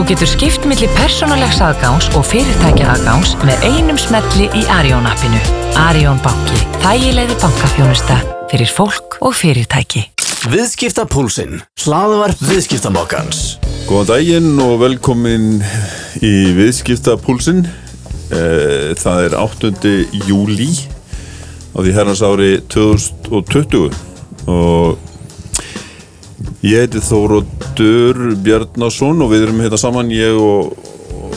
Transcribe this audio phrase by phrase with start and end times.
[0.00, 5.36] Þú getur skipt millir persónulegs aðgáns og fyrirtækja aðgáns með einum smelli í Arjón appinu.
[5.76, 6.56] Arjón banki.
[6.80, 8.16] Þægilegði bankafjónusta
[8.48, 10.06] fyrir fólk og fyrirtæki.
[10.54, 11.60] Viðskiptapúlsinn.
[11.84, 13.42] Hlaðvarp viðskiptamokkans.
[13.90, 15.60] Góðan daginn og velkomin
[16.24, 17.66] í Viðskiptapúlsinn.
[18.32, 20.00] Eh, Það er 8.
[20.30, 20.70] júli
[21.76, 23.92] á því herrans ári 2020
[24.48, 25.09] og
[26.64, 30.74] ég heiti Þóróttur Bjarnason og við erum hérna saman ég og,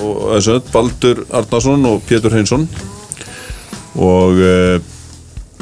[0.04, 2.68] og þessu, Baldur Arnason og Pétur Hreinsson.
[4.00, 4.56] Og e,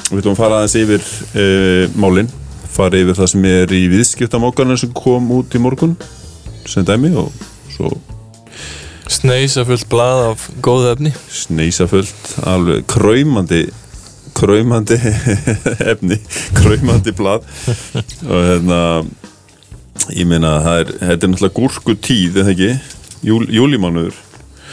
[0.09, 1.45] við ætlum að fara aðeins yfir e,
[1.99, 2.31] málin.
[2.71, 5.97] Fara yfir það sem er í viðskiptamókarna sem kom út í morgun
[6.69, 7.31] sem dæmi og
[7.73, 7.89] svo
[9.11, 11.11] Sneisa fullt blað af góð efni.
[11.35, 13.65] Sneisa fullt alveg kræmandi
[14.37, 14.95] kræmandi
[15.91, 16.17] efni
[16.55, 17.43] kræmandi blað.
[18.23, 18.79] Og hérna
[20.15, 22.71] ég meina er þetta er náttúrulega gúrku tíð eða ekki?
[23.25, 24.15] Júl, júlímánuður.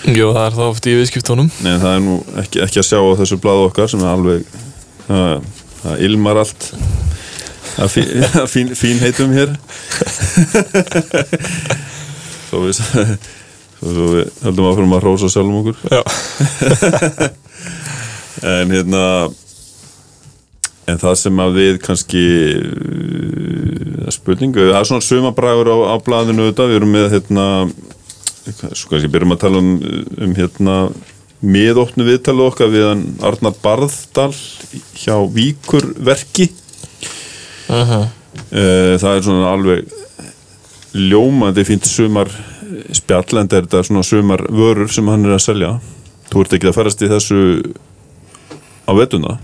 [0.08, 2.98] Jú, það er það oft í viðskiptónum Nei, það er nú ekki, ekki að sjá
[3.02, 4.40] á þessu blaðu okkar sem er alveg
[5.08, 5.32] það,
[5.82, 6.62] það ilmar allt
[7.74, 8.08] það fín,
[8.52, 9.50] fín, fín heitum hér.
[12.48, 15.76] Svo við svo, við höldum að fyrir að rósa sjálfum okkur.
[15.92, 16.02] Já,
[18.54, 19.02] en hérna
[20.88, 22.24] en það sem að við kannski
[22.56, 27.46] uh, spurningu, það er svona sumabræður á, á blaðinu auðvitað, við erum með hérna
[28.72, 29.72] svo kannski byrjum að tala um,
[30.24, 30.76] um hérna
[31.44, 32.86] miðóttnu viðtalu okkar við
[33.22, 34.32] Arnar Barðdal
[34.98, 36.48] hjá Víkurverki.
[37.68, 38.08] Uh
[38.48, 39.90] Eh, það er svona alveg
[40.96, 42.30] ljómandi fínt sumar
[42.96, 45.72] spjallend er þetta svona sumar vörur sem hann er að selja.
[46.30, 47.40] Þú ert ekki að ferast í þessu
[48.88, 49.36] á vetuna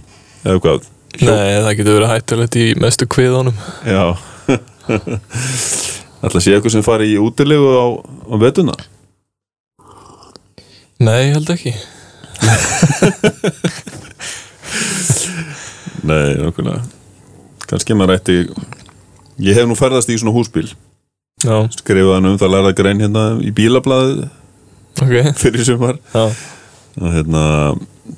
[0.45, 0.89] eða hvað
[1.23, 3.57] Nei, það getur verið hættulegt í mestu kviðunum.
[3.87, 4.17] Já.
[6.25, 7.87] Ætla að sé eitthvað sem fari í útilegu á,
[8.33, 8.75] á vetuna
[11.05, 11.73] Nei, held ekki.
[16.09, 16.79] Nei, okkurna
[17.65, 18.37] kannski maður ætti
[19.43, 20.69] ég hef nú ferðast í svona húsbíl.
[21.45, 24.29] Já, skrifaði hann um það lærða grein hérna í bílablaði
[25.03, 25.15] ok.
[25.43, 25.97] fyrir sumar.
[26.15, 26.25] Já,
[27.01, 27.43] og hérna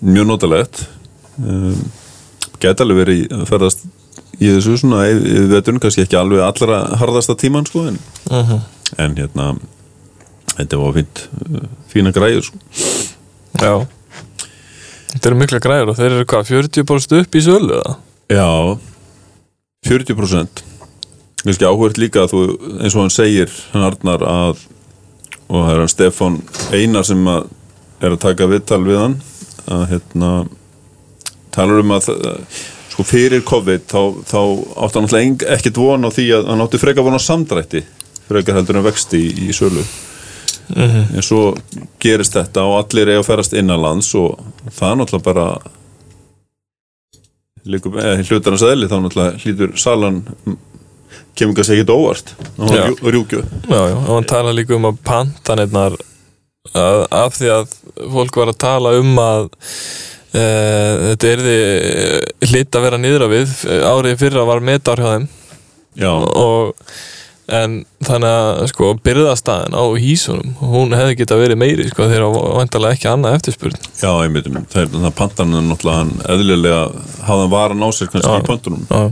[0.03, 0.84] mjög notalegt.
[1.41, 1.78] Um,
[2.66, 3.87] gæti alveg verið að ferðast
[4.37, 8.00] í þessu svona við veitum kannski ekki alveg allra harðasta tíman sko en,
[8.31, 8.56] uh
[9.03, 9.49] en hérna
[10.56, 12.60] þetta var fínt uh, fína græður sko.
[13.59, 13.72] já
[15.16, 17.97] Þetta eru mikla græður og þeir eru hvað, 40% upp í sölu eða?
[18.31, 18.78] já
[19.88, 20.62] 40%
[21.43, 22.41] kannski áhvert líka að þú
[22.83, 24.65] eins og hann segir hann Arnar að
[25.47, 26.38] og það er hann Stefán
[26.75, 27.48] Einar sem að
[28.03, 29.19] er að taka viðtal við hann
[29.72, 30.31] að hérna
[31.56, 34.41] talar um að uh, sko fyrir COVID þá, þá
[34.87, 37.83] átti hann alltaf ekkert von á því að hann átti frekar von á samdrætti
[38.27, 39.84] frekar heldur en vexti í, í sölu.
[40.77, 41.53] En svo
[42.03, 44.41] gerist þetta og allir eiga að ferast innanlands og
[44.75, 45.47] það er náttúrulega bara
[47.66, 50.19] líka, eða hlutar hans eðli þá náttúrulega hlýtur salan
[51.39, 52.34] kemur kannski ekkert óvart.
[52.59, 55.99] Og rjúkju Já, já, og hann tala líka um að pantanirnar
[56.75, 57.77] af því að
[58.16, 59.50] fólk var að tala um að
[60.37, 60.47] e,
[61.09, 61.59] þetta erði
[62.51, 63.59] hlitt að vera niður á við
[63.89, 65.29] árið fyrra var metár hjá þeim.
[65.97, 66.75] Já, og
[67.47, 72.97] en þannig að sko byrðastæðin á hísunum hún hefði geta verið meiri sko þegar vantarlega
[72.97, 73.77] ekki annað eftirspurn.
[74.01, 74.49] Já, einmitt.
[74.51, 76.81] Um, það er þannig að pantan er náttúrulega hann eðlilega
[77.29, 78.43] hafði hann varan á sér kannski Já.
[78.43, 79.03] í pantunum Já,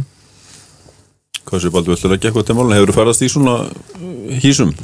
[1.44, 3.56] hvað sé baldur, viltu ekki eitthvað til málun hefur þú ferðast í svona
[4.42, 4.74] hísum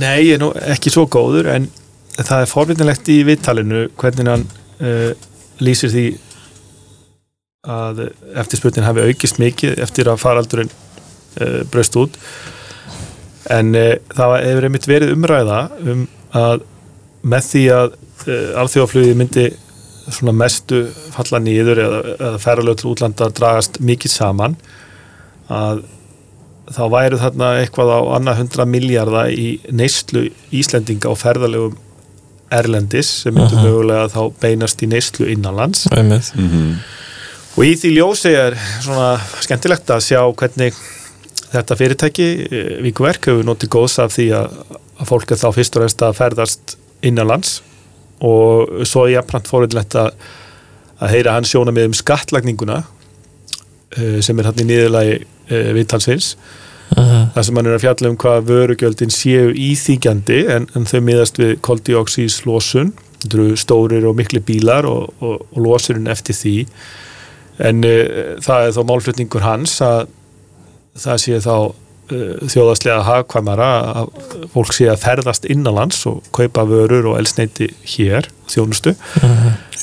[0.00, 1.68] Nei, ég er nú ekki svo góður en
[2.14, 4.44] það er forvitinlegt í vittalinu hvernig hann
[4.80, 5.12] uh,
[5.62, 6.06] lýsir því
[7.64, 8.02] að
[8.40, 12.18] eftirspurnin hafi aukist mikið eftir að faraldurinn uh, braust út.
[13.52, 16.64] En uh, það hefur einmitt verið umræða um að
[17.24, 19.46] með því að uh, alþjóðaflugi myndi
[20.04, 24.56] svona mestu falla nýður eða, eða ferralög til útlandar dragast mikið saman
[25.52, 25.84] að
[26.72, 31.76] þá væru þarna eitthvað á annað hundra miljardar í neyslu Íslendinga og ferðalegum
[32.52, 33.64] Erlendis sem myndu Aha.
[33.64, 35.86] mögulega þá beinast í neyslu innanlands.
[35.94, 36.32] Einmitt.
[37.54, 39.14] Og í því ljósi er svona
[39.44, 40.78] skemmtilegt að sjá hvernig
[41.54, 44.56] þetta fyrirtæki eh, Víkuverk hefur notið góðs af því að,
[44.98, 46.74] að fólk er þá fyrst og reynst að ferðast
[47.04, 47.60] innanlands.
[48.24, 50.12] Og svo er jafnframt fórhundilegt að,
[50.98, 52.82] að heyra hann sjóna með um skattlagninguna
[53.98, 55.70] eh, sem er hann í niðurlagi uh,
[56.94, 61.00] viðtalsins þar sem hann er að fjalla um hvað vörugjöldin séu íþýgjandi en, en þau
[61.02, 62.92] miðast við koldioxíslosun
[63.24, 66.58] þetta eru stórir og miklu bílar og, og, og losurinn eftir því.
[67.64, 70.06] En uh, það er þá málflutningur hans að
[71.04, 73.70] það sé þá uh, þjóðaslega hagkvæmara
[74.02, 74.12] að
[74.54, 78.94] fólk sé að ferðast innanlands og kaupa vörur og elsneiti hér, þjónustu.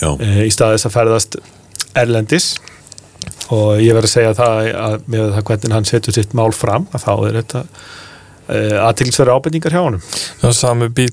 [0.02, 1.42] Já, uh, í staðis að ferðast
[1.98, 2.54] erlendis
[3.52, 6.88] og ég verð að segja það að með það hvernig hann setur sitt mál fram
[6.96, 10.06] að þá er þetta uh, aðtilsverði ábendingar hjá honum.
[10.42, 11.12] Já, sami bíl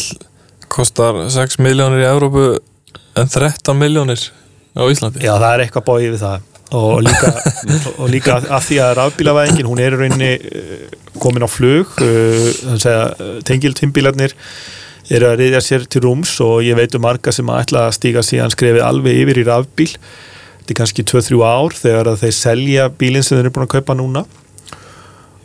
[0.70, 2.46] kostar 6 miljónir í Evrópu
[3.18, 4.28] en 13 miljónir
[4.78, 5.24] á Íslandi.
[5.24, 6.46] Já, það er eitthvað bóið við það.
[6.78, 7.30] Og líka,
[8.00, 13.38] og líka að því að rafbílavæðingin, hún er í rauninni uh, komin á flug uh,
[13.48, 14.36] tengiltimbílarnir
[15.08, 17.94] eru að reyðja sér til rúms og ég veit um marga sem að ætla að
[17.96, 19.88] stíga síðan skrefið alveg yfir í rafbíl
[20.68, 23.74] þetta er kannski 2-3 ár þegar að þeir selja bílinn sem þeir eru búin að
[23.78, 24.22] kaupa núna.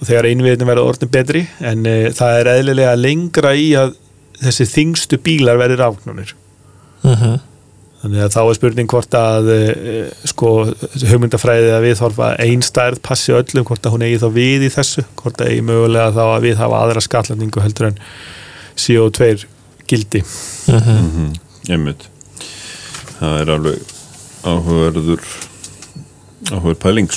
[0.01, 3.93] Og þegar innviðin verða orðin betri en uh, það er eðlilega lengra í að
[4.43, 6.35] þessi þingstu bílar verði rafknunir
[7.07, 7.39] mm
[8.03, 10.49] Þannig að þá er spurning hvort að uh, sko,
[11.07, 15.05] hugmyndafræðið að við þorfa einstærð passi öllum, hvort að hún eigi þá við í þessu,
[15.21, 18.01] hvort að eigi mögulega þá að við hafa aðra skatlandingu heldur en
[18.75, 19.47] CO2
[19.87, 20.25] gildi.
[20.67, 21.31] Mhm,
[21.71, 22.09] einmitt.
[23.21, 23.92] Það er alveg
[24.43, 25.23] áhugaverður
[26.51, 27.11] áhugaverð pæling.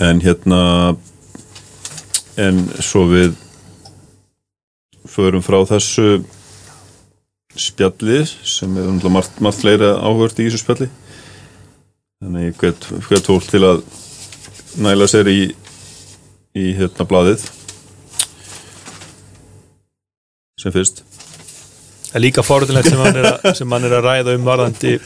[0.00, 0.60] En hérna
[2.40, 3.34] en svo við
[5.10, 6.20] förum frá þessu
[7.58, 10.90] spjalli sem er umhverfað margt, margt fleira áhugavert í þessu spjalli.
[12.20, 13.82] Þannig ég hvet, hvet fólk til að
[14.80, 15.40] næla sér í
[16.56, 17.44] í hérna blaðið
[20.60, 21.04] sem fyrst.
[22.10, 24.96] Það er líka forðilegt sem hann er hann er að ræða um varðandi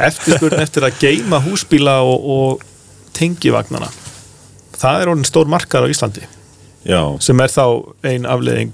[0.00, 3.90] eftirspurn eftir að geima húsbíla og, og tengivagnana.
[4.80, 6.24] Það er orðin stór markar á Íslandi
[6.88, 7.64] Já, sem er þá
[8.08, 8.72] ein afleðing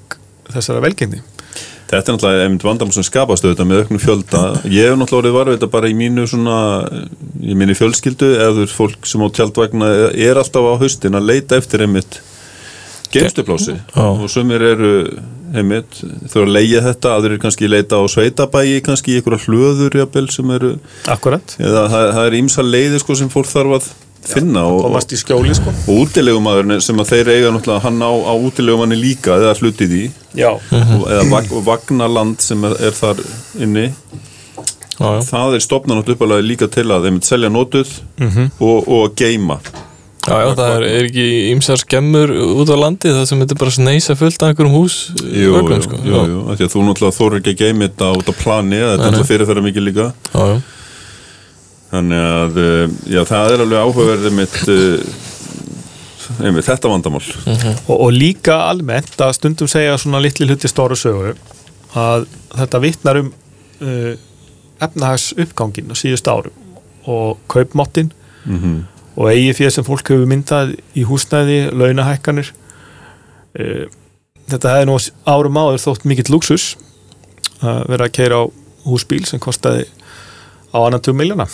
[0.52, 1.22] þessara velgengni.
[1.86, 4.40] Þetta er náttúrulega einmitt vandamál sem skapast auðvitað með auknum fjölda.
[4.66, 6.56] Ég hef náttúrulega orðið varfið þetta bara í mínu svona,
[7.38, 11.86] í mínu fjölskyldu eða fólk sem á tjaldvagna er alltaf á haustin að leita eftir
[11.86, 12.18] einmitt
[13.14, 14.02] geimstuplássi Já.
[14.02, 14.92] og sumir eru
[15.60, 16.00] einmitt
[16.30, 20.50] þurfa að leia þetta, aðrir kannski leita á sveitabæi, kannski í einhverja hlöður jafnvel sem
[20.56, 20.72] eru,
[21.12, 21.56] Akkurat.
[21.60, 23.88] eða það, það er ímsa leiði sko sem fólk þarf að
[24.26, 25.70] finna og, og, í skjóli sko.
[25.86, 30.04] og útilegumadurinn sem að þeir eiga náttúrulega hann á, á útilegumanni líka eða hlutið í
[30.34, 30.48] Já.
[30.50, 33.22] og- eða vag, og vagnaland sem er, er þar
[33.62, 33.84] inni
[34.96, 35.20] Já, já.
[35.28, 37.90] það er stopnan átt uppalega líka til að þeim selja notuð
[38.64, 39.60] og, og geima
[40.26, 43.60] Já, já, það er, er ekki ýmsar skemmur út á landi það sem þetta er
[43.60, 45.98] bara sneisa fullt af einhverjum hús jú, vögnum, jú, sko.
[46.02, 48.98] jú, jú, að þú náttúrulega þóru ekki að geima þetta út á plani þetta er
[49.04, 50.06] náttúrulega fyrirferða mikið líka.
[50.32, 50.56] Já, já.
[51.92, 55.14] þannig að eh, já, það er alveg áhugaverðið mitt uh,
[56.40, 57.22] einmitt, þetta vandamál.
[57.86, 61.36] Og, og líka almennt að stundum segja svona litli hluti stóru sögu
[61.96, 62.26] að
[62.56, 64.12] þetta vittnar um uh,
[64.82, 66.66] efnahags uppgangin á síðust árum
[67.06, 68.10] og kaupmáttin
[68.42, 68.82] mm
[69.16, 72.52] og eigi fyrir sem fólk hefur myndað í húsnæði, launahækkanir.
[73.56, 73.86] Uh,
[74.50, 76.74] þetta hefði nú árum áður þótt mikill luxus
[77.64, 78.44] að vera að keira á
[78.86, 79.86] húsbíl sem kostaði
[80.70, 81.46] á annan 2 miljana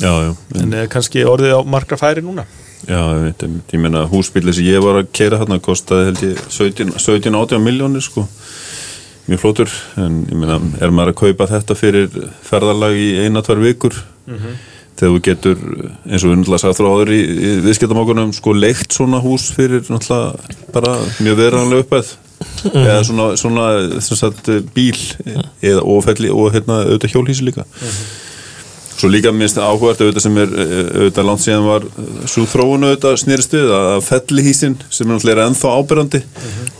[0.00, 0.30] já, já,
[0.62, 2.46] en kannski orðið á margra færi núna.
[2.88, 6.40] Já, einmitt, einmitt, ég meina húsbíli sem ég var að keira þarna kostaði held ég
[6.48, 8.24] 17-18 miljónir sko.
[9.28, 12.08] Mjög flótur, en ég meina er maður að kaupa þetta fyrir
[12.46, 13.98] ferðalag í eina-tvær vikur
[15.00, 15.60] þegar þú getur,
[16.06, 19.86] eins og við náttúrulega sagði frá áður í, í viðskiptamákunum, sko leikt svona hús fyrir
[19.88, 22.16] náttúrulega bara mjög veranlega uppæð
[22.70, 23.64] eða svona, svona
[24.00, 24.96] sagt, bíl
[25.60, 27.66] eða ofelli og hérna auðvitað hjólhísi líka
[29.00, 31.86] Svo líka minnst áhugart auðvitað sem er eh, auðvitað langt síðan var
[32.28, 36.20] svo þróun auðvitað snýrist við að fellihísin sem er náttúrulega ennþá ábyrrandi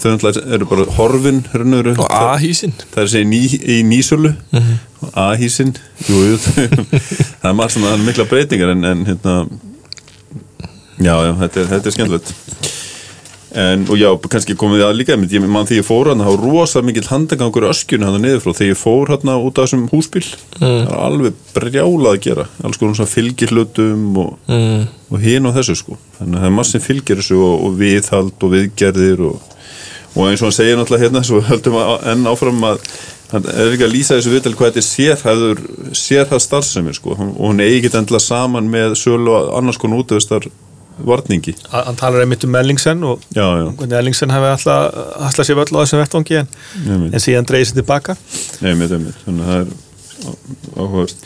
[0.03, 1.95] þau náttúrulega eru bara horfin raunveru.
[1.97, 4.35] Og A-hísin það er segja í, í nýsölu.
[5.17, 5.73] A-hísin
[6.11, 6.37] jú, jú,
[7.41, 9.37] það er margt svona mikla breytingar en, en hérna
[11.01, 12.35] já, já, þetta er, þetta er skemmtilegt
[13.51, 16.37] en, og já, kannski komið við að líka ég mann því ég fór hann, það
[16.37, 19.67] var rosa mikill handagangur í öskjunni hann niður frá, þegar ég fór hann út af
[19.67, 20.25] þessum húsbíl.
[20.57, 24.83] Það var alveg brjálað að gera alls konar svona fylgir hlutum og, mm.
[25.11, 25.99] og hinn og þessu sko.
[26.19, 29.49] Þannig að það er sem fylgir þessu og, og viðhald og viðgerðir og,
[30.15, 32.85] og eins og hann segir náttúrulega hérna svo höldum að enn áfram að
[33.31, 35.61] hann er ekki að lýsa þessu viðtal hvað þetta er sérhæður
[35.99, 37.15] sérhæð starfsemi sko.
[37.15, 40.49] Og hún eigi ekki endilega saman með sölu annars konar útöðustar
[41.07, 41.55] varningi.
[41.73, 45.71] Hann talar einmitt um Ellingsen og já, já, hvernig Ellingsen hefði alltaf alltaf sér völl
[45.77, 46.51] á þessum vettvangi en,
[47.13, 48.17] en síðan dreigði sér tilbaka.
[48.61, 49.73] Einmitt, einmitt, þannig að það er
[50.27, 50.39] á-
[50.85, 51.25] áhugavert.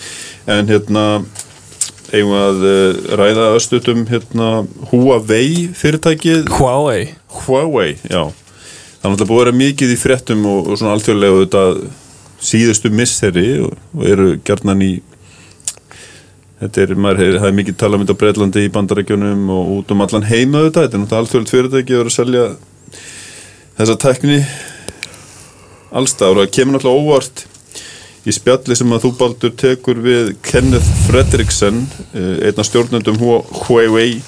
[0.55, 1.05] En hérna,
[2.15, 4.49] eigum að eh, ræða östutum hérna
[4.93, 7.15] Huawei fyrirtækið, Huawei.
[7.45, 8.23] Huawei, já.
[8.31, 11.81] Það er náttúrulega búið að vera mikið í fréttum og, og svona alþjóðlega auðvitað
[12.45, 14.93] síðustu misseri og, og eru gjarnan í
[16.65, 19.91] Þetta er, maður, það er mikið tala um þetta á Breitlandi í bandarækjunum og út
[19.93, 22.45] um allan heima þetta, þetta er náttúrulega alþjóðlega fyrirtæki að vera að selja
[23.81, 24.39] þessa tekni
[25.95, 27.45] allstað og það kemur náttúrulega óvart
[28.25, 31.83] í spjalli sem að þú Baldur tekur við Kenneth Fredriksson
[32.17, 34.23] eh, einn af stjórnendum Hu- Huawei.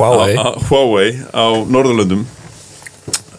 [0.00, 0.32] Huawei.
[0.68, 2.26] Huawei á Norðurlöndum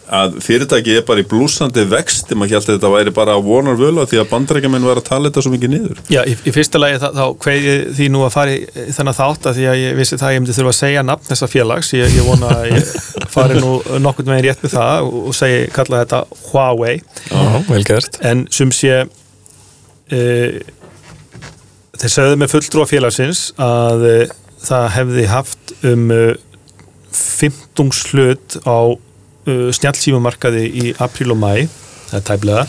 [0.08, 4.06] að fyrirtæki er bara í blúsandi vext maður held að þetta væri bara vonar völu
[4.08, 6.00] því að bandarækjumenn var að tala þetta svo mikið niður.
[6.12, 7.22] Já, í, í fyrsta lagi þá,
[7.52, 10.34] ég því nú að fara í þennan þátt að því að ég vissi það að
[10.34, 11.92] ég myndi þurfa að segja nafn þessa félags.
[11.98, 12.92] Ég, ég vona að ég
[13.34, 13.74] fari nú
[14.04, 16.96] nokkurn veginn rétt með það og, og segi, kalla þetta Huawei.
[17.28, 18.20] Já, vel gert.
[18.24, 20.58] En sum sé uh,
[21.98, 26.32] þeir sögðu með fulltrúa félagsins að uh, það hefði haft um uh,
[27.18, 28.96] 15 slut á
[29.48, 31.52] uh, snjallsífumarkaði í apríl og mæ
[32.10, 32.66] það er tæplega.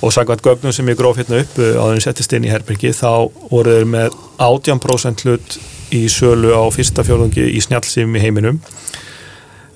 [0.00, 2.94] Og sagðvægt gögnum sem ég gróf hérna upp uh, en ég settist inn í herbergi
[2.96, 5.60] þá voru þeir með 18% hlut
[5.94, 8.60] í sölu á fyrsta fjórðungi í snjallsífum í heiminum.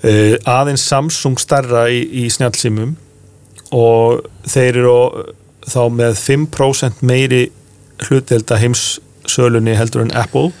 [0.05, 2.95] Uh, aðeins Samsung starra í, í snjallsífum
[3.75, 4.99] og þeir eru
[5.65, 7.47] þá með 5% meiri
[8.05, 10.51] hlutdelda heimssölunni heldur en Apple.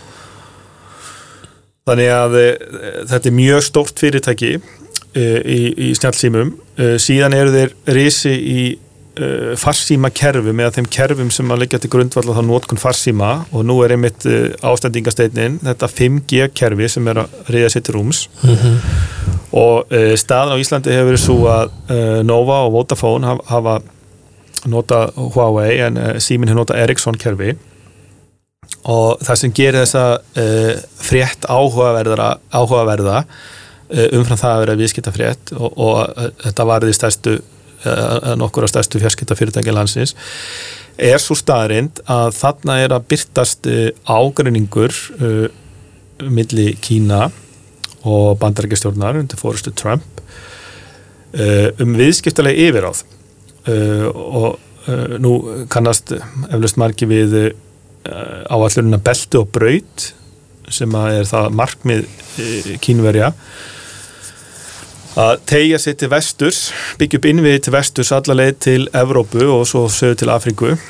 [1.85, 2.45] Þannig að e,
[3.11, 4.55] þetta er mjög stórt fyrirtæki
[5.15, 9.29] í, í snjálfsýmum e, síðan eru þeir risi í e,
[9.59, 13.77] farsíma kerfum eða þeim kerfum sem að leggja til grundvalla þá nótkun farsíma og nú
[13.85, 14.27] er einmitt
[14.65, 18.25] ástendingasteinin þetta 5G kerfi sem er að reyða sér til rúms.
[19.55, 23.79] Og e, staðan á Íslandi hefur verið svo að Nova og Vodafone hafa,
[24.67, 27.55] nota Huawei en e, Símin hefur nota Ericsson kerfi.
[28.91, 33.21] Og það sem gerir þessa frétt áhugaverða, áhugaverða
[33.89, 38.65] umfram það að vera viðskipta frétt og, og uh, þetta var því stærstu uh, nokkur
[38.65, 40.15] af stærstu fjarskiptafyrirtæki landsins
[40.95, 43.69] er svo staðrind að þarna er að byrtast
[44.09, 45.47] ágreiningur uh,
[46.25, 47.27] milli Kína
[48.05, 50.21] og bandarækjastjórnar undir fórustu Trump
[51.37, 53.03] uh, um viðskiptalega yfiráð
[53.69, 54.61] uh, og
[55.17, 55.31] nú
[55.73, 57.31] kannast eflust margi við
[58.05, 60.03] áallurinn að beltu og braut
[60.73, 63.31] sem er það markmið uh, kínverja
[65.15, 66.59] að tegja sér til vesturs
[66.99, 70.81] byggja upp innviði til vesturs alla leið til Evrópu og svo sögur til Afríku uh,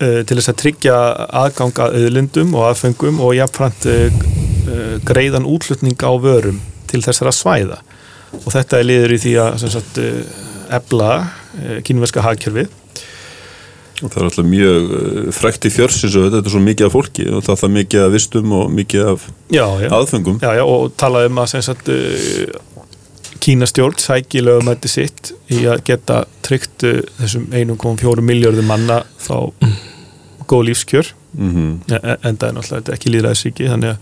[0.00, 0.96] til þess að tryggja
[1.42, 7.34] aðgang að auðlindum og aðfengum og jafnframt uh, uh, greiðan útlutning á vörum til þessara
[7.36, 7.82] svæða.
[8.44, 9.98] Og þetta er liður í því að sagt,
[10.72, 11.10] ebla
[11.84, 12.68] kínverska hagkerfið
[14.02, 16.94] og það er alltaf mjög uh, frækt í fjörsins og þetta er svo mikið af
[16.94, 19.88] fólki og það er mikið af vistum og mikið af já, já.
[19.98, 21.96] aðfengum Já, já, og tala um að sagt, uh,
[23.38, 29.54] Kína stjórn sæki lögumætti sitt í að geta tryggt uh, þessum 1,4 miljörðum manna þá
[30.48, 31.14] góð lífskjör.
[31.36, 31.54] Mm
[31.92, 33.98] en en það er náttúrulega ekki líðræðisríki þannig að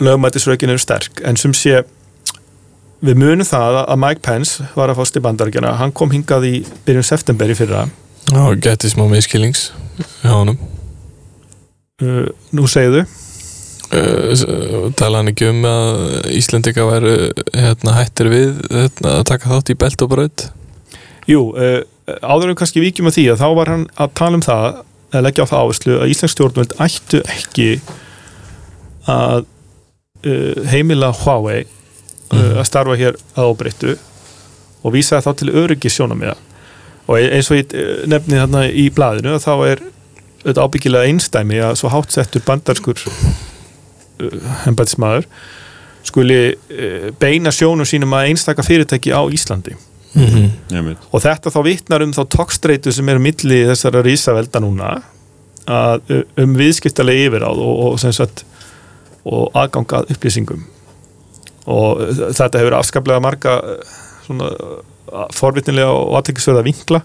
[0.00, 1.20] lögumættisrökin eru sterk.
[1.24, 1.82] En sem sé
[3.04, 6.54] við munum það að Mike Pence var að fást í bandarækjana, hann kom hingað í
[6.86, 7.86] byrjun september í fyrra.
[8.32, 9.70] Já, geti smá miskilings
[10.22, 10.58] hjá honum.
[12.02, 13.06] Uh, nú segðu
[13.94, 17.14] uh, tala hann ekki um að Íslendika væru
[17.54, 20.46] hérna, hættir við hérna, að taka þátt í belt og braut?
[21.30, 21.80] Jú, uh,
[22.22, 24.82] áður en kannski víkjum að því að þá var hann að tala um það
[25.16, 27.70] að leggja á það áherslu að Íslands stjórnvöld ættu ekki
[29.10, 29.46] að
[30.26, 31.64] uh, heimila Huawei
[32.34, 33.96] að starfa hér að óbreyttu
[34.82, 36.36] og vísa þá til öryggi sjónamiða
[37.06, 39.84] og e- eins og ég uh, nefni þarna í blaðinu að þá er
[40.46, 45.28] þetta ábyggilega einstæmi að svo hátsettur bandarskur uh, embætismæður
[46.06, 46.38] skuli
[47.18, 49.72] beina sjónum sínum að einstaka fyrirtæki á Íslandi.
[50.14, 50.26] Mm
[50.70, 50.90] -hmm.
[51.10, 55.02] og og þetta þá vittnar um þá tókstreitu sem er milli þessara rísavelda núna
[55.66, 58.44] að, um viðskiptalega yfiráð og, og, sem sagt,
[59.24, 60.62] og aðgangað upplýsingum
[61.66, 63.96] og uh, þetta hefur afskaplega marga uh,
[64.26, 67.02] svona uh, forvitnilega og aðtekisverða vinkla.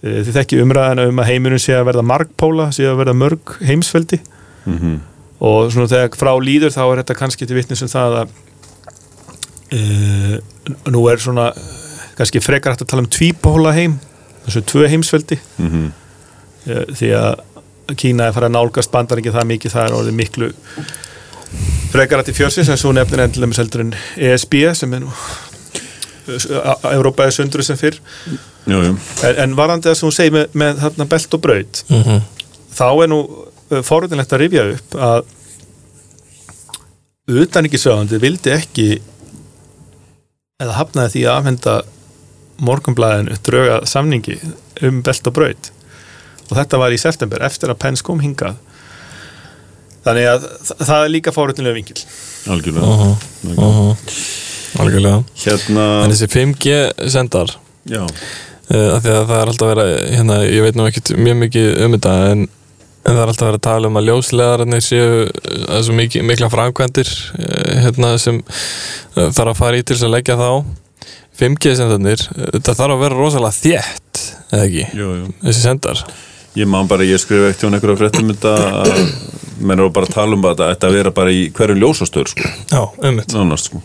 [0.00, 4.16] Þið þekki umræðina um að heimurinn sé að verða margpóla, sé að verða mörg heimsveldi.
[4.64, 5.00] Mm
[5.40, 8.32] og svona þegar frá líður þá er þetta kannski til vittnis um það að
[9.72, 10.40] e,
[10.92, 11.48] nú er svona
[12.18, 13.96] kannski frekar hægt að tala um tvípóla heim
[14.44, 15.38] þessu tvö heimsveldi.
[15.56, 15.86] -hmm.
[16.66, 17.46] e, því að
[17.98, 20.50] Kína er farið að nálgast bandaringi það mikið það er orðið miklu
[21.90, 25.14] frekar hægt í fjörsins en svo nefnir endilega með seldur en ESB sem er nú
[26.92, 27.96] Európa er sundru sem fyrr.
[28.70, 28.92] Jú, jú.
[29.26, 31.84] en, en varandi það sem hún segir með, með þarna belt og braut
[32.76, 33.20] þá er nú
[33.86, 35.22] fórhundinlegt að rifja upp að
[37.30, 38.88] utaníkisöðandi vildi ekki
[40.60, 41.74] eða hafnaði því að afhenda
[42.60, 44.36] morgunblæðinu drauga samningi
[44.86, 45.70] um belt og braut.
[46.50, 48.58] Og þetta var í september eftir að Pence kom hingað
[50.06, 51.98] þannig að þa- það er líka fórhundinlega vingil
[52.50, 52.86] algjörlega.
[52.86, 53.00] Uh
[53.56, 53.96] -huh.
[54.80, 55.24] Algjörlega.
[55.44, 57.50] Hérna, En þessi 5G sendar
[57.90, 59.82] já, uh, af því að það er alltaf að,
[60.14, 62.44] hérna, ég veit nú ekkert mjög mikið um þetta en,
[63.04, 65.30] en það er alltaf verið að tala um að ljóslegararnir séu uh,
[65.66, 68.38] það er svo mikið, mikla framkvæmdir uh, hérna, sem
[69.16, 70.64] uh, þarf að fara í til þess að leggja þá
[71.40, 74.86] 5G sendarnir, uh, þetta þarf að vera rosalega þétt, eða ekki?
[74.94, 75.32] Jú, jú.
[75.42, 76.04] Þessi sendar.
[76.58, 78.54] Ég man bara, ég skrifa ekkert hjá einhverja fréttum þetta
[78.84, 79.04] að
[79.60, 82.52] menn eru bara að tala um að þetta að vera bara í hverju ljósastöður sko,
[82.72, 83.82] Já, ummitt nánast sko.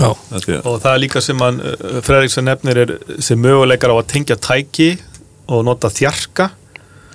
[0.00, 1.58] Já, er, og það er líka sem hann
[2.06, 4.94] Fredriksson nefnir er sem möguleikar á að tengja tæki
[5.50, 6.52] og nota þjarka.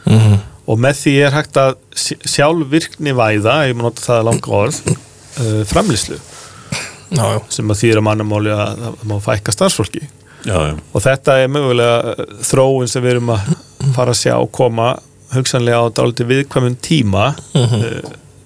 [0.06, 4.54] Mm og með því er hægt að sjálfvirkni væða, ég má nota það að langa
[4.60, 10.06] orð uh, framlýslu já, já, sem að þýra mannamáli að það má fækka starfsfólki.
[10.46, 13.52] Já, já, og þetta er mögulega uh, þróun sem við erum að
[13.96, 14.96] fara að sjá koma
[15.34, 17.84] hugsanlega á dálítið viðkvæmun tíma uh,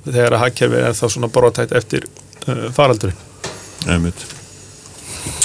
[0.06, 2.08] þegar að hagkerfi er þá svona borðatætt eftir
[2.48, 3.18] uh, faraldurinn.
[3.90, 4.26] Einmitt.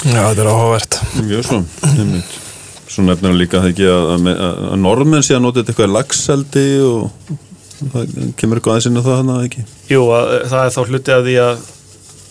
[0.05, 0.99] Já, þetta er áhugavert.
[1.25, 1.61] Mjög svo,
[1.91, 2.39] einmitt.
[2.85, 5.73] Svo nefnir hann líka það ekki að, að, að, að norðmenn sé að nota þetta
[5.73, 7.31] eitthvað lagseldi og
[7.91, 9.65] það kemur eitthvað aðeins inn á það hann ekki?
[9.91, 11.63] Jú, að, uh, það er þá hluti að því að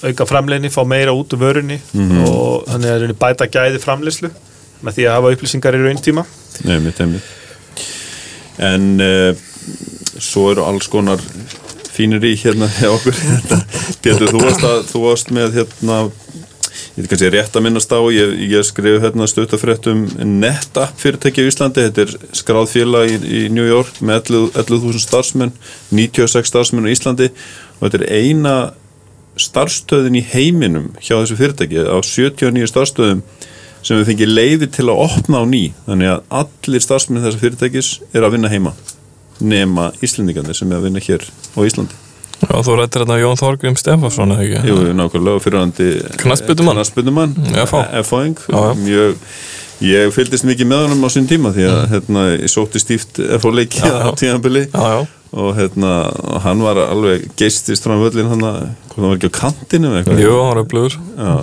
[0.04, 1.78] auka framleginni, fá meira út úr vörunni
[2.28, 4.28] og þannig að bæta gæði framleyslu
[4.84, 6.26] með því að hafa upplýsingar í rauntíma
[6.68, 7.44] Einmitt, einmitt
[8.62, 9.30] En uh,
[10.23, 11.23] svo eru alls konar
[11.94, 13.16] fínir í hérna hjá okkur.
[14.04, 16.04] Pétur, þú varst, að, þú varst með hérna
[16.94, 20.04] ég veit kannski rétt að minnast á ég, ég skrifu hérna stöttafrétt um
[20.40, 21.87] NetApp fyrirtæki á Íslandi.
[21.88, 25.54] Þetta er skráð félag í, í New York með 11 11.000 starfsmenn
[25.90, 27.30] 96 starfsmenn á Íslandi.
[27.78, 28.54] Og þetta er eina
[29.40, 33.25] starfstöðin í heiminum hjá þessu fyrirtæki á 79 starfstöðum
[33.85, 37.91] sem við fengið leiði til að opna á ný þannig að allir starfsmenn þessa fyrirtækis
[38.17, 38.73] er að vinna heima
[39.45, 42.00] nema Íslendingarnir sem er að vinna hér á Íslandi
[42.45, 44.69] Já, þú rættir þetta Jón Þorgrim Stefansson, eða ekki?
[44.69, 45.87] Jú, nákvæmlega fyrirhandi.
[46.21, 47.83] Knattspyrnumann FH.
[48.03, 48.75] F-fáing Já, já.
[48.81, 49.14] Mjög
[49.85, 53.50] Ég fylgdist mikið með honum á sín tíma því að hérna, ég sótti stíft FH
[53.54, 53.89] leiki Mm.
[53.91, 54.06] Já, já.
[54.06, 55.00] á tíðanbili Já, já,
[55.34, 55.92] og hérna,
[56.44, 58.58] hann var alveg geistist frá völlin hann að,
[58.94, 60.23] það var ekki á kantinu með eitthvað?
[60.23, 60.97] Jú, hann er blöður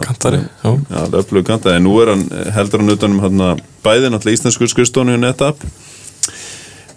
[0.06, 0.70] Kantari, já.
[0.72, 2.26] Já, það er öflug kanta, en nú er hann
[2.56, 5.66] heldur hann utan um hann bæði náttúrulega íslensku skrifstónu og NetApp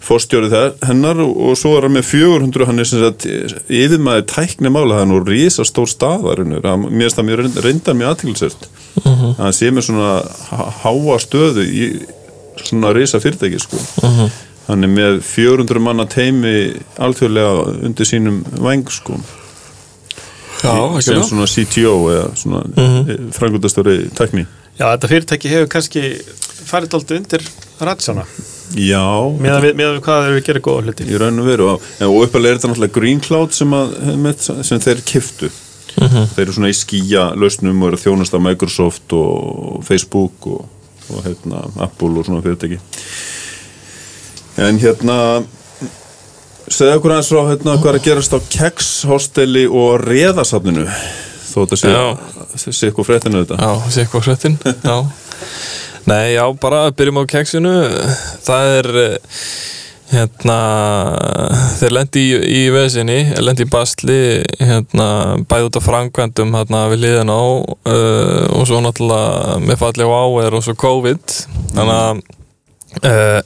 [0.04, 3.24] fórstjórið þar, hennar og, og svo er hann með 400, hann er sem sagt
[3.72, 8.10] yfirmaður tækni mála, það er rísa stór staðarinnur, mér finnst það mjög reynd- reyndar mjög
[8.12, 9.30] aðtilsert Mhm.
[9.40, 10.10] hann sé með svona
[10.50, 11.86] há- háa stöðu í
[12.68, 13.76] svona rísa fyrirtæki sko.
[14.02, 14.28] Mhm.
[14.28, 14.30] hann
[14.72, 16.54] er með 400 manna teimi
[16.96, 19.18] alþjóðlega undir sínum væng sko.
[20.64, 21.26] Já, sem ekki það?
[21.28, 22.76] svona CTO eða svona mm.
[22.78, 23.30] -hmm.
[23.36, 24.46] frangundastöri tækni.
[24.78, 26.02] Já, þetta fyrirtæki hefur kannski
[26.64, 27.42] farið alltaf undir
[27.80, 28.24] ratsjána
[28.74, 29.04] Já,
[29.38, 31.04] meðan við, meðan við hvað þeir eru að gera góða hluti.
[31.04, 34.48] Í raun og veru og, og uppalega er þetta náttúrulega Green Cloud sem, að, með,
[34.64, 35.50] sem þeir kiftu
[35.94, 40.64] þeir eru svona í skýja lausnum og eru að þjónast af Microsoft og Facebook og,
[41.10, 42.80] og hérna, Apple og svona fyrirtæki
[44.60, 45.18] en hérna
[46.70, 50.86] segja okkur aðeins frá hérna, hvað er að gerast á Kex hosteli og reðasafninu
[51.54, 54.58] þó þetta sé, sé eitthvað fréttinu þetta Já, sé eitthvað hrettin
[54.90, 54.98] Já.
[56.04, 57.70] Nei, já, bara byrjum á keksinu.
[58.44, 58.88] Það er
[60.10, 60.56] hérna
[61.78, 64.18] þeir lendi í, í vesinni lendi í basli
[64.60, 65.06] hérna,
[65.48, 70.12] bæði út af framkvæmdum hérna, við liðan á uh, og svo náttúrulega með falli á
[70.12, 71.38] áer og svo COVID.
[71.72, 72.22] Þannig að
[73.02, 73.40] uh,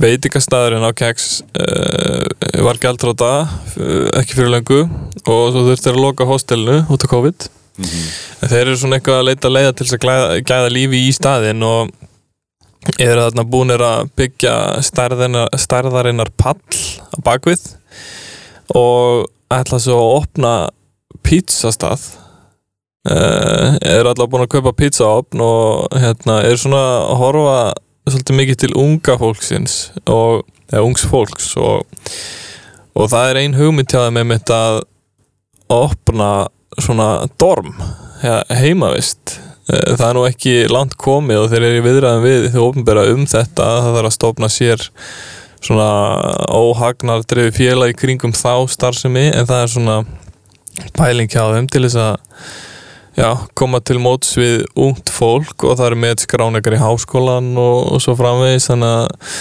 [0.00, 4.80] veitingastæðurinn á keks uh, var gældróta uh, ekki fyrir lengu
[5.24, 7.50] og svo þurfti að loka hostelinu út af COVID.
[7.74, 11.64] En þeir eru svona eitthvað að leita leiða til þess að gæða lífi í staðinn
[11.66, 11.90] og
[13.00, 14.54] eru þarna búinir að byggja
[14.84, 16.60] stærðarinnar, stærðarinnar pall
[17.10, 17.64] á bakvið
[18.76, 20.52] og ætla svo að opna
[21.24, 22.04] pizzastað.
[23.04, 27.58] Eru alltaf búin að kaupa pizzaopn og hérna, eru svona að horfa
[28.08, 29.76] svolítið mikið til unga fólksins
[30.10, 31.86] og, eða ungs fólks og,
[32.94, 34.82] og það er ein hugmynd hjá þeim með mitt að
[35.72, 36.30] opna
[36.82, 37.08] svona
[37.40, 37.72] dorm
[38.24, 39.38] heimavist.
[39.70, 43.06] Eh, það er nú ekki langt komið og þeir eru í viðræðum við þau ofnbæra
[43.14, 44.84] um þetta það þarf að stofna sér
[45.64, 45.88] svona
[46.52, 49.96] óhagnar drefi félag í kringum þá starfsemi en það er svona
[50.98, 52.42] pæling hjá þeim til þess að
[53.18, 57.94] já, koma til móts við ungt fólk og það eru með skránekar í háskólan og,
[57.94, 59.32] og svo framvegis þannig að,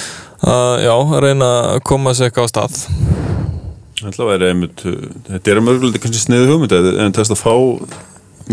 [0.53, 2.79] að já, reyna að koma sér eitthvað á stað.
[4.03, 7.53] Að vera einmitt, uh, þetta er mörgulega kannski sniðu hugmynd en þess að fá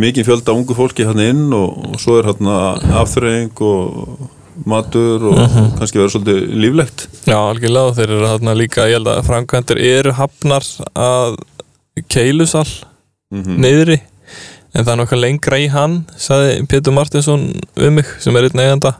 [0.00, 2.52] mikið fjölda ungu fólki hann inn og, og svo er hann
[3.00, 4.28] afþreying og,
[4.68, 5.38] matur og
[5.78, 7.06] kannski vera svolítið líflegt.
[7.28, 11.38] Já, algjörlega þeir eru þarna líka ég held að framkvæmdur eru hafnar að
[12.12, 12.66] keilusal
[13.30, 14.00] niðri
[14.74, 18.64] en það er nokkað lengra í hann sagði Pétur Martinsson um mig sem er einn
[18.64, 18.96] eiganda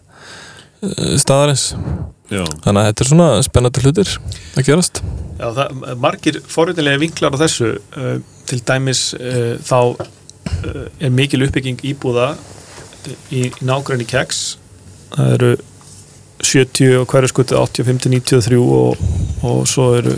[0.83, 1.70] eh, staðarins.
[2.30, 4.14] Já, þannig að þetta er svona spennandi hlutir
[4.54, 5.02] að gerast.
[5.40, 10.06] Já, það, margir forréttilega vinklar á þessu uh, til dæmis uh, þá
[11.00, 12.33] er mikil uppbygging íbúða
[13.33, 14.40] í, nágræni keks
[15.14, 15.50] það eru
[16.40, 19.00] 70 og hverju skutu 85 til 93 og,
[19.44, 20.14] og svo eru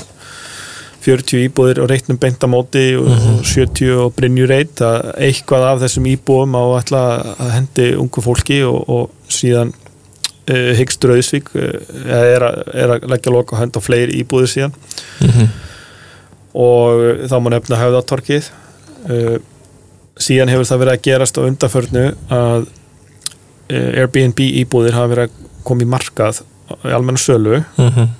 [1.02, 5.68] 40 íbúðir og reitnum beint á móti og, og 70 og Brynju reit að eitthvað
[5.68, 11.72] af þessum íbúðum á að hendi ungu fólki og, og síðan uh, hyggst Rauðsvík uh,
[12.06, 14.76] er, að, er að leggja loka og henda á fleiri íbúðir síðan.
[16.52, 18.52] Og uh, þá má nefna höfðatorkið
[19.10, 19.36] uh,
[20.22, 22.70] síðan hefur það verið að gerast á undarförnu að
[23.72, 26.42] Airbnb íbúðir hafa verið að koma í markað
[26.84, 27.62] í almenna sölu.
[27.78, 28.10] Mm -hmm.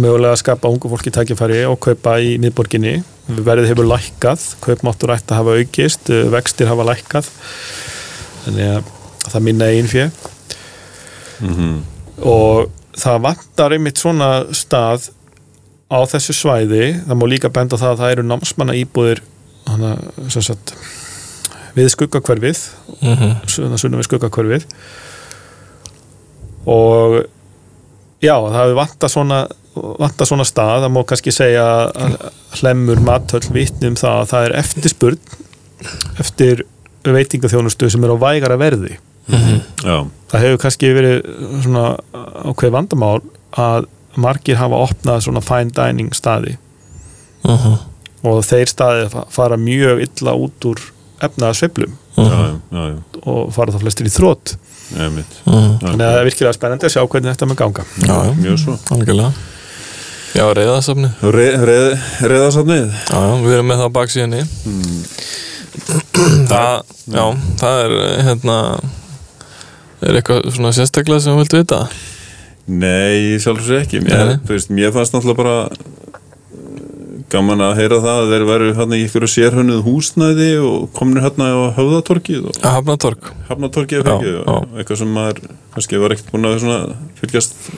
[0.00, 2.98] Mögulega að skapa ungu fólki tækifæri og kaupa í miðborginni.
[3.26, 7.30] Verðið hefur lækkað, kaupmáttur ætti að hafa aukist, uh, vextir hafa lækkað.
[8.46, 8.90] Þannig að
[9.26, 10.08] það minna einn fjö
[12.22, 15.10] og það vantar einmitt svona stað
[15.92, 16.84] á þessu svæði.
[17.04, 19.20] Það má líka benda það að það eru námsmanna íbúðir
[19.66, 19.96] hana,
[20.32, 20.72] sem sagt,
[21.76, 22.62] við skuggakverfið
[23.02, 24.66] mm sunnum við skuggakverfið
[26.66, 27.16] og
[28.24, 29.40] já, það hefur vantað svona
[29.76, 32.16] vantað svona stað, það má kannski segja að
[32.60, 35.36] hlemur matöll vitni um það að það er eftirspurn
[36.22, 36.64] eftir
[37.06, 38.96] veitingaþjónustu sem er á vægara verði.
[39.82, 41.26] Já, það hefur kannski verið
[41.64, 41.86] svona
[42.46, 43.18] ákveð vandamál
[43.58, 46.56] að margir hafa opnað svona fine dining staði.
[48.26, 50.80] Og þeir staði fara mjög illa út úr
[51.22, 54.56] efnaða sveiflum já, já, já, já, og fara þá flestir í þrótt
[55.00, 55.38] einmitt.
[55.46, 57.84] Þannig að það er virkilega spennandi að sjá hvernig þetta með ganga.
[58.02, 58.74] Já, já, Mjög svo.
[58.94, 59.30] Algjörlega
[60.36, 61.86] Já, reyðasafni Re, reð,
[62.28, 64.42] Reðasafnið Já, já, við erum með það á baksíðinni
[66.50, 67.24] það, já,
[67.62, 67.94] það er
[68.26, 68.58] hérna
[70.04, 71.80] er eitthvað svona sérstaklega sem þú viltu vita?
[72.66, 74.02] Nei, sjálfur sér ekki.
[74.02, 74.38] Mér, nei.
[74.44, 78.98] þú veist, mér fannst náttúrulega bara uh, gaman að heyra það að þeir veru hérna
[78.98, 85.00] í ykkur sérhönnuð húsnæði og komnir hérna á höfðatorkið og að hafna tork hafnatorkið eitthvað
[85.02, 85.44] sem maður
[85.74, 87.70] kannski var ekkert búin að fylgjast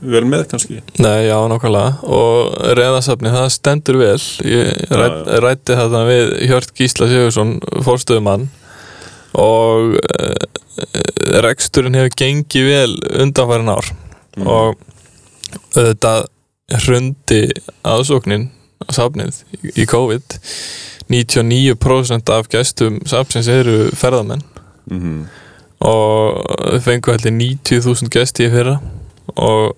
[0.00, 0.80] vel með kannski?
[1.02, 1.92] Nei, já, nákvæmlega.
[2.08, 4.18] Og reyðasafni, það stendur vel.
[4.46, 5.04] Ég já.
[5.44, 8.48] rætti þetta við Hjört Gísla Sigursson, fórstöðumann
[9.38, 10.30] og e,
[11.44, 13.90] reksturinn hefur gengið vel undanfærin ár.
[14.40, 14.80] Og
[15.76, 16.30] auðvitað
[16.80, 17.42] hrundi
[17.86, 18.48] aðsóknin
[18.90, 19.42] safnið
[19.74, 20.40] í, COVID.
[21.10, 24.42] 99% af gestum safnsins eru ferðamenn.
[24.90, 25.28] Mm
[25.80, 26.40] og
[26.74, 28.76] þau fengu allir 90.000 gesti í fyrra.
[29.40, 29.76] Og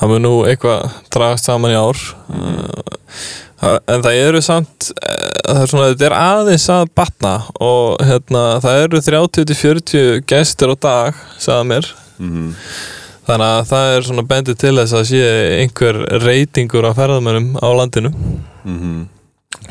[0.00, 2.00] það mun nú eitthvað dragast saman í ár.
[2.32, 8.00] Uh, en það eru samt eh, það er svona, þetta er aðeins að batna og
[8.08, 11.90] hérna, það eru 30-40 gestir á dag sagða mér.
[12.20, 12.54] Mhm.
[13.30, 15.20] þannig að það er svona bendið til þess að sé
[15.60, 18.10] einhver reytingur á ferðamönnum á landinu.
[18.64, 19.06] Mhm.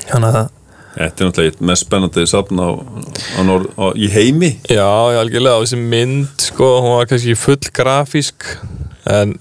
[0.06, 0.48] þannig að
[1.00, 4.50] Þetta er náttúrulega mest spennandi safn á, á, norð, á í heimi.
[4.68, 4.90] Já,
[5.22, 8.58] algjörlega, og þessi mynd sko, hún var kannski full grafísk
[9.06, 9.38] en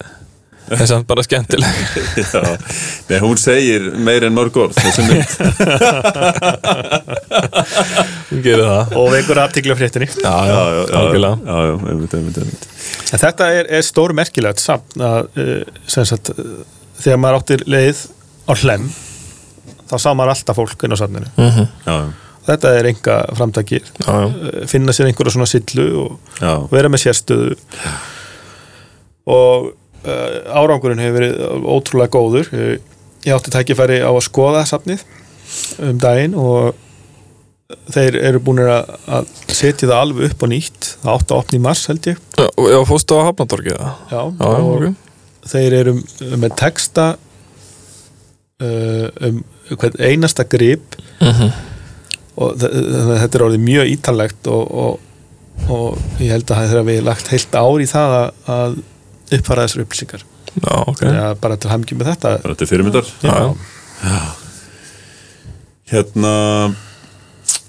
[0.69, 1.73] en samt bara skemmtileg.
[2.35, 2.43] Já,
[3.09, 5.25] Nei, hún segir meir en mörg orð þessi mynd.
[8.29, 8.91] Hún gerir það.
[9.01, 10.09] Og vekur aftíkla fréttinni.
[10.13, 11.33] Já, já, já, já, já, já,
[11.89, 12.63] einmitt, einmitt, einmitt.
[13.13, 16.41] En þetta er, er stór merkilegt samt að uh, sem sagt, uh,
[17.01, 17.99] þegar maður áttir leið
[18.49, 18.85] á hlem
[19.89, 21.29] þá sá maður alltaf fólk inn á safninu.
[21.41, 21.65] Mhm.
[21.89, 22.13] Já, já,
[22.51, 24.29] þetta er enga framtæki Já, já.
[24.29, 24.33] uh,
[24.69, 26.11] finna sér einhverja svona sillu og
[26.45, 27.53] já, vera með sérstöðu
[29.29, 29.71] og
[30.09, 32.51] uh, árangurinn hefur verið ótrúlega góður.
[32.57, 35.03] Ég, átti tækifæri á að skoða safnið
[35.85, 36.77] um daginn og
[37.93, 40.91] þeir eru búin að, setja það alveg upp og nýtt.
[41.03, 42.21] Það átti að opna í mars held ég.
[42.39, 43.99] Já, já fórstu á Hafnatorgið það?
[44.13, 45.05] Já, Já, já, og ok
[45.49, 45.93] þeir eru
[46.37, 47.05] með texta
[48.63, 49.39] uh, um
[49.79, 50.97] hvern einasta grip.
[51.23, 51.51] Mhm.
[52.39, 55.01] og þ- þannig að þetta er orðið mjög ítalegt og, og,
[55.75, 58.77] og ég held að það er að við lagt heilt ár í það að, að
[59.37, 60.27] uppfara þessar upplýsingar.
[60.55, 60.91] Já, ok.
[60.95, 61.15] Okay.
[61.15, 62.35] ja, bara til hamngjum með þetta.
[62.45, 63.15] Þetta er fyrirmyndar.
[63.23, 63.35] Já,
[64.03, 64.21] já.
[65.89, 66.35] Hérna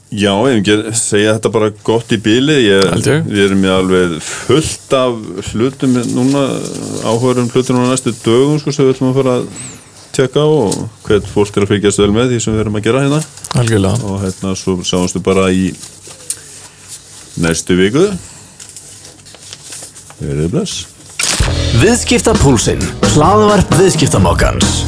[0.10, 2.88] Já, ég hef ekki segja þetta bara gott í bíli ég.
[3.28, 5.20] Við erum með alveg fullt af
[5.52, 6.48] hlutum núna,
[7.06, 9.46] áhugarum hlutum núna næstu dögum sko, sem við ætlum að fara að
[10.18, 12.88] tjekka á og hvert fólk er að fylgjast vel með því sem við erum að
[12.90, 13.24] gera hérna.
[13.62, 14.10] Algjörlega.
[14.10, 15.70] Og hérna svo sjáumstu bara í
[17.46, 18.10] næstu viku.
[20.18, 20.88] Verið bless
[21.80, 22.84] Viðskipta púlsinn,
[23.14, 24.80] hlaðvarp viðskiptamokkans